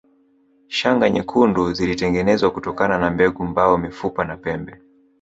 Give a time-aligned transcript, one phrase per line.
[0.67, 4.77] Shanga nyekundu zilitengenezwa kutokana na mbegu mbao mifupa na pembe